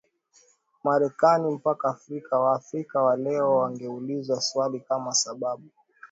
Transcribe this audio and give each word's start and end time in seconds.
Marekani 0.83 1.51
mpaka 1.51 1.87
Afrika 1.89 2.39
Waafrika 2.39 3.01
wa 3.01 3.15
leo 3.15 3.57
wangeuliza 3.57 4.41
swali 4.41 4.79
kama 4.79 5.13
sababu 5.13 5.63